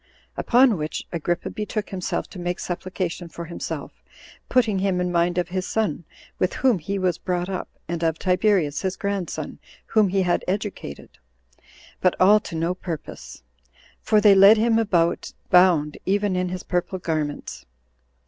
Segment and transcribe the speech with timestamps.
[0.35, 4.01] Upon which Agrippa betook himself to make supplication for himself,
[4.49, 6.05] putting him in mind of his son,
[6.39, 11.19] with whom he was brought up, and of Tiberius [his grandson] whom he had educated;
[11.99, 13.43] but all to no purpose;
[14.01, 17.67] for they led him about bound even in his purple garments.